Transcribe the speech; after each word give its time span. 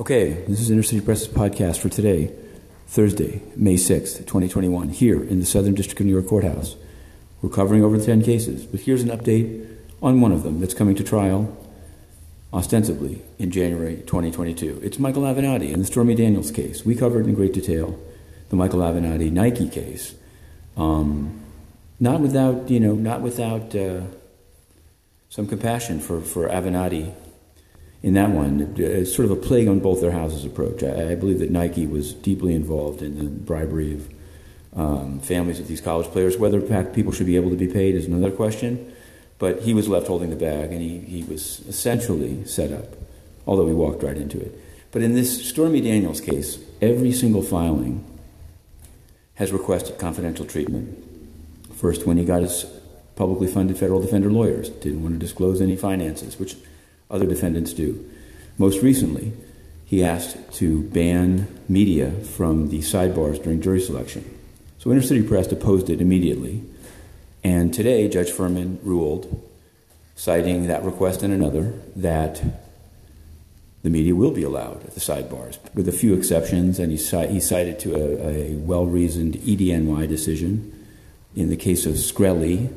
Okay, 0.00 0.32
this 0.48 0.62
is 0.62 0.70
Inner 0.70 0.82
City 0.82 1.02
Press's 1.02 1.28
podcast 1.28 1.76
for 1.76 1.90
today, 1.90 2.32
Thursday, 2.86 3.42
May 3.54 3.74
6th, 3.74 4.20
2021, 4.20 4.88
here 4.88 5.22
in 5.22 5.40
the 5.40 5.44
Southern 5.44 5.74
District 5.74 6.00
of 6.00 6.06
New 6.06 6.14
York 6.14 6.26
Courthouse. 6.26 6.74
We're 7.42 7.50
covering 7.50 7.84
over 7.84 8.00
10 8.00 8.22
cases, 8.22 8.64
but 8.64 8.80
here's 8.80 9.02
an 9.02 9.10
update 9.10 9.68
on 10.00 10.22
one 10.22 10.32
of 10.32 10.42
them 10.42 10.58
that's 10.58 10.72
coming 10.72 10.94
to 10.94 11.04
trial 11.04 11.54
ostensibly 12.50 13.20
in 13.38 13.50
January 13.50 13.96
2022. 14.06 14.80
It's 14.82 14.98
Michael 14.98 15.24
Avenatti 15.24 15.70
and 15.70 15.82
the 15.82 15.86
Stormy 15.86 16.14
Daniels 16.14 16.50
case. 16.50 16.82
We 16.82 16.94
covered 16.94 17.26
in 17.26 17.34
great 17.34 17.52
detail 17.52 18.00
the 18.48 18.56
Michael 18.56 18.80
Avenatti 18.80 19.30
Nike 19.30 19.68
case. 19.68 20.14
Um, 20.78 21.42
not 22.00 22.22
without, 22.22 22.70
you 22.70 22.80
know, 22.80 22.94
not 22.94 23.20
without 23.20 23.76
uh, 23.76 24.00
some 25.28 25.46
compassion 25.46 26.00
for, 26.00 26.22
for 26.22 26.48
Avenatti 26.48 27.12
in 28.02 28.14
that 28.14 28.30
one. 28.30 28.74
It's 28.76 29.14
sort 29.14 29.30
of 29.30 29.32
a 29.32 29.40
plague 29.40 29.68
on 29.68 29.80
both 29.80 30.00
their 30.00 30.12
houses 30.12 30.44
approach. 30.44 30.82
I, 30.82 31.12
I 31.12 31.14
believe 31.14 31.38
that 31.40 31.50
Nike 31.50 31.86
was 31.86 32.14
deeply 32.14 32.54
involved 32.54 33.02
in 33.02 33.18
the 33.18 33.24
bribery 33.24 33.94
of 33.94 34.08
um, 34.74 35.20
families 35.20 35.60
of 35.60 35.68
these 35.68 35.80
college 35.80 36.06
players. 36.08 36.36
Whether 36.36 36.60
people 36.84 37.12
should 37.12 37.26
be 37.26 37.36
able 37.36 37.50
to 37.50 37.56
be 37.56 37.68
paid 37.68 37.94
is 37.94 38.06
another 38.06 38.30
question. 38.30 38.92
But 39.40 39.62
he 39.62 39.72
was 39.72 39.88
left 39.88 40.06
holding 40.06 40.28
the 40.28 40.36
bag, 40.36 40.70
and 40.70 40.82
he, 40.82 40.98
he 40.98 41.24
was 41.24 41.60
essentially 41.66 42.44
set 42.44 42.72
up, 42.72 42.94
although 43.46 43.66
he 43.66 43.72
walked 43.72 44.02
right 44.02 44.16
into 44.16 44.38
it. 44.38 44.52
But 44.92 45.00
in 45.00 45.14
this 45.14 45.48
Stormy 45.48 45.80
Daniels 45.80 46.20
case, 46.20 46.58
every 46.82 47.10
single 47.10 47.42
filing 47.42 48.04
has 49.36 49.50
requested 49.50 49.98
confidential 49.98 50.44
treatment. 50.44 51.02
First, 51.74 52.06
when 52.06 52.18
he 52.18 52.24
got 52.26 52.42
his 52.42 52.66
publicly 53.16 53.46
funded 53.46 53.78
federal 53.78 54.02
defender 54.02 54.30
lawyers, 54.30 54.68
didn't 54.68 55.02
want 55.02 55.14
to 55.14 55.18
disclose 55.18 55.62
any 55.62 55.74
finances, 55.74 56.38
which 56.38 56.56
other 57.10 57.26
defendants 57.26 57.72
do. 57.72 58.08
Most 58.58 58.82
recently, 58.82 59.32
he 59.84 60.04
asked 60.04 60.36
to 60.54 60.82
ban 60.82 61.48
media 61.68 62.12
from 62.12 62.68
the 62.68 62.78
sidebars 62.78 63.42
during 63.42 63.60
jury 63.60 63.80
selection. 63.80 64.38
So 64.78 64.90
Inner 64.92 65.02
City 65.02 65.22
Press 65.22 65.50
opposed 65.50 65.90
it 65.90 66.00
immediately. 66.00 66.62
And 67.42 67.72
today, 67.74 68.08
Judge 68.08 68.30
Furman 68.30 68.78
ruled, 68.82 69.42
citing 70.14 70.68
that 70.68 70.84
request 70.84 71.22
and 71.22 71.32
another, 71.32 71.74
that 71.96 72.42
the 73.82 73.90
media 73.90 74.14
will 74.14 74.30
be 74.30 74.42
allowed 74.42 74.84
at 74.84 74.94
the 74.94 75.00
sidebars, 75.00 75.58
with 75.74 75.88
a 75.88 75.92
few 75.92 76.14
exceptions. 76.14 76.78
And 76.78 76.92
he, 76.92 76.98
he 77.26 77.40
cited 77.40 77.78
to 77.80 77.94
a, 77.94 78.28
a 78.28 78.54
well 78.56 78.86
reasoned 78.86 79.34
EDNY 79.36 80.06
decision 80.06 80.86
in 81.34 81.48
the 81.48 81.56
case 81.56 81.86
of 81.86 81.94
Shkreli. 81.94 82.72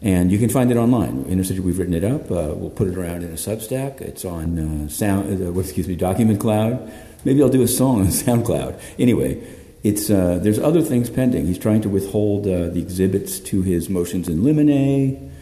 And 0.00 0.30
you 0.30 0.38
can 0.38 0.48
find 0.48 0.70
it 0.70 0.76
online. 0.76 1.24
Inner 1.24 1.42
City, 1.42 1.58
we've 1.58 1.78
written 1.78 1.94
it 1.94 2.04
up. 2.04 2.30
Uh, 2.30 2.54
we'll 2.54 2.70
put 2.70 2.86
it 2.86 2.96
around 2.96 3.24
in 3.24 3.30
a 3.30 3.34
Substack. 3.34 4.00
It's 4.00 4.24
on 4.24 4.58
uh, 4.58 4.88
sound, 4.88 5.42
uh, 5.42 5.58
excuse 5.58 5.88
me, 5.88 5.96
Document 5.96 6.38
Cloud. 6.38 6.92
Maybe 7.24 7.42
I'll 7.42 7.48
do 7.48 7.62
a 7.62 7.68
song 7.68 8.00
on 8.00 8.06
SoundCloud. 8.06 8.80
Anyway, 8.98 9.42
it's, 9.82 10.08
uh, 10.08 10.38
there's 10.40 10.58
other 10.60 10.82
things 10.82 11.10
pending. 11.10 11.46
He's 11.46 11.58
trying 11.58 11.82
to 11.82 11.88
withhold 11.88 12.46
uh, 12.46 12.68
the 12.68 12.80
exhibits 12.80 13.40
to 13.40 13.62
his 13.62 13.88
motions 13.88 14.28
in 14.28 14.44
limine. 14.44 15.32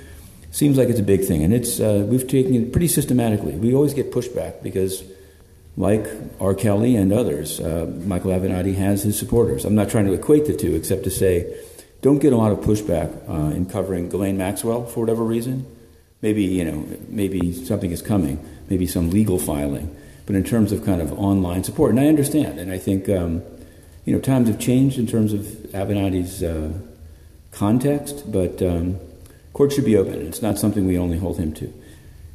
Seems 0.52 0.78
like 0.78 0.88
it's 0.88 1.00
a 1.00 1.02
big 1.02 1.24
thing, 1.24 1.44
and 1.44 1.52
it's 1.52 1.80
uh, 1.80 2.06
we've 2.08 2.26
taken 2.26 2.54
it 2.54 2.72
pretty 2.72 2.88
systematically. 2.88 3.56
We 3.56 3.74
always 3.74 3.92
get 3.92 4.10
pushback 4.10 4.62
because, 4.62 5.04
like 5.76 6.06
R. 6.40 6.54
Kelly 6.54 6.96
and 6.96 7.12
others, 7.12 7.60
Michael 7.60 8.30
Avenatti 8.30 8.74
has 8.76 9.02
his 9.02 9.18
supporters. 9.18 9.66
I'm 9.66 9.74
not 9.74 9.90
trying 9.90 10.06
to 10.06 10.14
equate 10.14 10.46
the 10.46 10.56
two, 10.56 10.74
except 10.74 11.04
to 11.04 11.10
say, 11.10 11.54
don't 12.02 12.18
get 12.18 12.32
a 12.32 12.36
lot 12.36 12.52
of 12.52 12.58
pushback 12.58 13.10
uh, 13.28 13.54
in 13.54 13.66
covering 13.66 14.08
Ghislaine 14.08 14.36
Maxwell 14.36 14.84
for 14.86 15.00
whatever 15.00 15.24
reason. 15.24 15.66
Maybe 16.22 16.44
you 16.44 16.64
know, 16.64 16.86
maybe 17.08 17.52
something 17.52 17.90
is 17.90 18.02
coming, 18.02 18.44
maybe 18.68 18.86
some 18.86 19.10
legal 19.10 19.38
filing. 19.38 19.94
But 20.24 20.34
in 20.34 20.44
terms 20.44 20.72
of 20.72 20.84
kind 20.84 21.00
of 21.00 21.12
online 21.18 21.62
support, 21.62 21.90
and 21.90 22.00
I 22.00 22.06
understand, 22.06 22.58
and 22.58 22.72
I 22.72 22.78
think. 22.78 23.08
Um, 23.08 23.42
you 24.06 24.14
know, 24.14 24.20
times 24.20 24.48
have 24.48 24.58
changed 24.58 24.98
in 24.98 25.06
terms 25.06 25.32
of 25.32 25.40
Avenatti's 25.74 26.42
uh, 26.42 26.72
context, 27.50 28.30
but 28.30 28.62
um, 28.62 28.98
court 29.52 29.72
should 29.72 29.84
be 29.84 29.96
open. 29.96 30.24
It's 30.26 30.40
not 30.40 30.58
something 30.58 30.86
we 30.86 30.96
only 30.96 31.18
hold 31.18 31.38
him 31.38 31.52
to. 31.54 31.74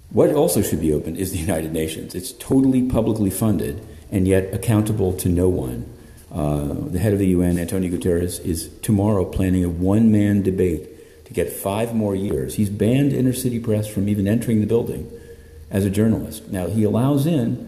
What 0.10 0.32
also 0.32 0.62
should 0.62 0.82
be 0.82 0.92
open 0.92 1.16
is 1.16 1.32
the 1.32 1.38
United 1.38 1.72
Nations. 1.72 2.14
It's 2.14 2.34
totally 2.34 2.84
publicly 2.84 3.30
funded 3.30 3.82
and 4.12 4.28
yet 4.28 4.54
accountable 4.54 5.14
to 5.14 5.30
no 5.30 5.48
one. 5.48 5.86
Uh, 6.32 6.74
the 6.88 7.00
head 7.00 7.12
of 7.12 7.20
the 7.20 7.28
UN, 7.28 7.60
Antonio 7.60 7.92
Guterres, 7.92 8.40
is 8.46 8.70
tomorrow 8.82 9.26
planning 9.26 9.66
a 9.66 9.70
one 9.70 10.12
man 10.12 10.42
debate 10.42 11.26
to 11.26 11.34
get 11.34 11.52
five 11.52 11.94
more 11.94 12.16
years. 12.16 12.56
He's 12.56 12.70
banned 12.70 13.12
inner 13.12 13.34
city 13.34 13.60
press 13.60 13.88
from 13.88 14.08
even 14.08 14.28
entering 14.28 14.62
the 14.62 14.68
building 14.68 15.12
as 15.70 15.86
a 15.86 15.90
journalist. 15.90 16.50
Now, 16.50 16.68
he 16.68 16.84
allows 16.84 17.26
in 17.26 17.68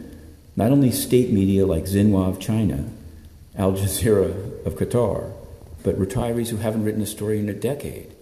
not 0.56 0.72
only 0.72 0.92
state 0.92 1.32
media 1.32 1.66
like 1.66 1.86
Xinhua 1.86 2.30
of 2.30 2.40
China, 2.40 2.86
Al 3.58 3.74
Jazeera 3.74 4.66
of 4.66 4.76
Qatar, 4.76 5.34
but 5.84 6.00
retirees 6.00 6.50
who 6.50 6.58
haven't 6.58 6.86
written 6.86 7.02
a 7.02 7.06
story 7.06 7.40
in 7.40 7.50
a 7.50 7.54
decade. 7.54 8.16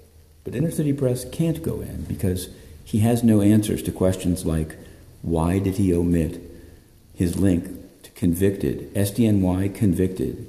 But 0.44 0.56
Inner 0.56 0.72
City 0.72 0.94
Press 0.94 1.23
can't 1.29 1.62
go 1.62 1.81
in 1.81 2.06
because 2.06 2.50
he 2.84 3.00
has 3.00 3.23
no 3.23 3.41
answers 3.41 3.84
to 3.84 3.91
questions 3.91 4.46
like 4.46 4.75
why 5.22 5.59
did 5.59 5.78
he 5.78 5.94
omit 5.94 6.41
his 7.13 7.38
link 7.38 7.81
convicted, 8.22 8.94
SDNY 8.94 9.74
convicted 9.74 10.48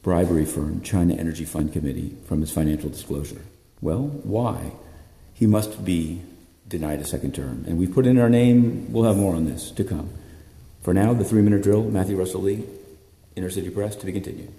bribery 0.00 0.46
firm, 0.46 0.80
China 0.80 1.12
Energy 1.12 1.44
Fund 1.44 1.70
Committee, 1.70 2.16
from 2.24 2.40
his 2.40 2.50
financial 2.50 2.88
disclosure? 2.88 3.42
Well, 3.82 4.04
why? 4.24 4.72
He 5.34 5.46
must 5.46 5.84
be 5.84 6.22
denied 6.66 6.98
a 7.00 7.04
second 7.04 7.34
term. 7.34 7.66
And 7.68 7.76
we've 7.76 7.92
put 7.92 8.06
in 8.06 8.18
our 8.18 8.30
name. 8.30 8.90
We'll 8.90 9.04
have 9.04 9.18
more 9.18 9.34
on 9.34 9.44
this 9.44 9.70
to 9.72 9.84
come. 9.84 10.08
For 10.80 10.94
now, 10.94 11.12
the 11.12 11.24
three 11.24 11.42
minute 11.42 11.62
drill, 11.62 11.82
Matthew 11.82 12.16
Russell 12.16 12.40
Lee, 12.40 12.64
Inner 13.36 13.50
City 13.50 13.68
Press 13.68 13.96
to 13.96 14.06
be 14.06 14.12
continued. 14.12 14.54